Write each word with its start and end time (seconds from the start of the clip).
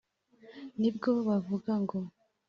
ni 0.79 0.89
bwo 0.95 1.11
bavuga 1.27 1.71
ngo:« 1.83 1.97